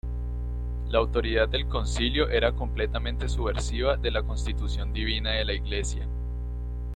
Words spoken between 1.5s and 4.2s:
Concilio era completamente subversiva de